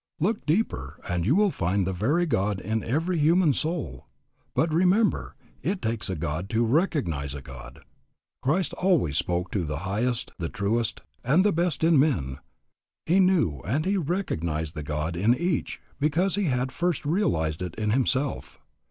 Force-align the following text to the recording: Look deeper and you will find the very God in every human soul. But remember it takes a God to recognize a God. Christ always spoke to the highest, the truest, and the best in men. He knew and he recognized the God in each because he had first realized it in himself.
Look 0.19 0.47
deeper 0.47 0.99
and 1.07 1.27
you 1.27 1.35
will 1.35 1.51
find 1.51 1.85
the 1.85 1.93
very 1.93 2.25
God 2.25 2.59
in 2.59 2.83
every 2.83 3.19
human 3.19 3.53
soul. 3.53 4.07
But 4.55 4.73
remember 4.73 5.35
it 5.61 5.79
takes 5.79 6.09
a 6.09 6.15
God 6.15 6.49
to 6.49 6.65
recognize 6.65 7.35
a 7.35 7.41
God. 7.43 7.81
Christ 8.41 8.73
always 8.73 9.19
spoke 9.19 9.51
to 9.51 9.63
the 9.63 9.77
highest, 9.85 10.31
the 10.39 10.49
truest, 10.49 11.01
and 11.23 11.45
the 11.45 11.53
best 11.53 11.83
in 11.83 11.99
men. 11.99 12.39
He 13.05 13.19
knew 13.19 13.59
and 13.63 13.85
he 13.85 13.95
recognized 13.95 14.73
the 14.73 14.81
God 14.81 15.15
in 15.15 15.35
each 15.35 15.79
because 15.99 16.33
he 16.33 16.45
had 16.45 16.71
first 16.71 17.05
realized 17.05 17.61
it 17.61 17.75
in 17.75 17.91
himself. 17.91 18.57